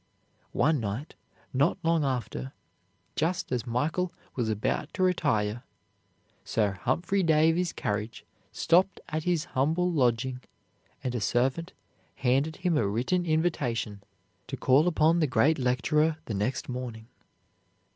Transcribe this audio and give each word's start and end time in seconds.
One 0.55 0.79
night, 0.79 1.13
not 1.53 1.77
long 1.83 2.03
after, 2.03 2.53
just 3.15 3.51
as 3.51 3.67
Michael 3.67 4.11
was 4.33 4.49
about 4.49 4.91
to 4.95 5.03
retire, 5.03 5.61
Sir 6.43 6.71
Humphry 6.81 7.21
Davy's 7.21 7.71
carriage 7.71 8.25
stopped 8.51 8.99
at 9.09 9.25
his 9.25 9.45
humble 9.53 9.91
lodging, 9.91 10.41
and 11.03 11.13
a 11.13 11.21
servant 11.21 11.73
handed 12.15 12.55
him 12.55 12.79
a 12.79 12.87
written 12.87 13.27
invitation 13.27 14.01
to 14.47 14.57
call 14.57 14.87
upon 14.87 15.19
the 15.19 15.27
great 15.27 15.59
lecturer 15.59 16.17
the 16.25 16.33
next 16.33 16.67
morning. 16.67 17.05